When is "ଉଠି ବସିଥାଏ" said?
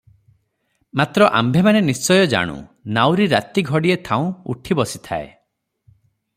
4.55-5.31